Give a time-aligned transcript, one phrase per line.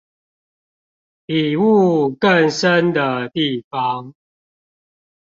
[1.27, 4.15] 比霧更深的地方